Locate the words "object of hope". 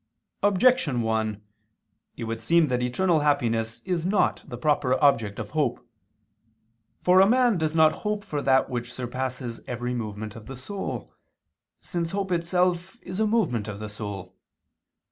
4.99-5.87